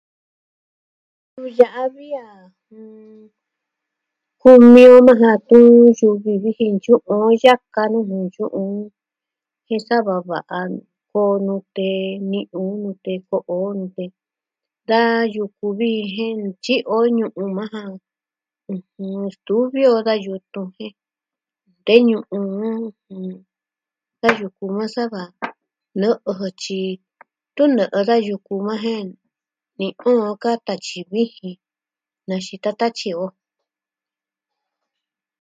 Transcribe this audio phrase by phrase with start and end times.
[1.33, 2.27] Nuu ya'a vi a
[4.41, 8.75] kumi o maa ja tun suu vi viji ntyu'u o a yaka nuu nuu tyu'un.
[9.67, 10.59] Je sava va'a
[11.11, 11.89] koo nute,
[12.31, 13.97] ni'u nute, ko'o nut,
[14.89, 15.01] da
[15.35, 17.83] yuku vi jen ntyi'i o ñu'un maa ja.
[19.01, 20.93] ɨjɨn stuvi a ka yutun jin...
[21.85, 23.37] de ñu'un
[24.21, 25.21] da yuku maa sava
[25.99, 26.81] nɨ'ɨ jɨ tyi,
[27.55, 29.07] tɨɨn nɨ'ɨ da yuku maa jen
[29.77, 31.59] viko o kata tyi vijin.
[32.27, 33.27] Na xita tatyi o.